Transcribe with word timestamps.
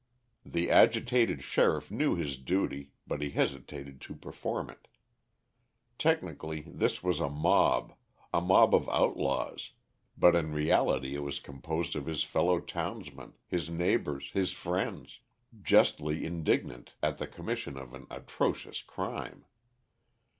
The 0.43 0.71
agitated 0.71 1.43
sheriff 1.43 1.91
knew 1.91 2.15
his 2.15 2.35
duty, 2.35 2.89
but 3.05 3.21
he 3.21 3.29
hesitated 3.29 4.01
to 4.01 4.15
perform 4.15 4.71
it. 4.71 4.87
Technically, 5.99 6.63
this 6.65 7.03
was 7.03 7.19
a 7.19 7.29
mob 7.29 7.93
a 8.33 8.41
mob 8.41 8.73
of 8.73 8.89
outlaws; 8.89 9.73
but 10.17 10.35
in 10.35 10.53
reality 10.53 11.13
it 11.13 11.19
was 11.21 11.39
composed 11.39 11.95
of 11.95 12.07
his 12.07 12.23
fellow 12.23 12.59
townsmen, 12.59 13.33
his 13.45 13.69
neighbours, 13.69 14.31
his 14.31 14.51
friends 14.53 15.19
justly 15.61 16.25
indignant 16.25 16.95
at 17.03 17.19
the 17.19 17.27
commission 17.27 17.77
of 17.77 17.93
an 17.93 18.07
atrocious 18.09 18.81
crime. 18.81 19.45